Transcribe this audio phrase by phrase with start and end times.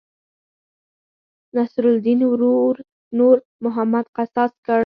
[1.55, 2.75] نصرالیدن ورور
[3.17, 4.79] نور محمد قصاص کړ.